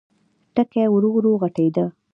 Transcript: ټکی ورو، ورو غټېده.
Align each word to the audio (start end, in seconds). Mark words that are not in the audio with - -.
ټکی 0.55 0.85
ورو، 0.91 1.09
ورو 1.13 1.31
غټېده. 1.41 1.85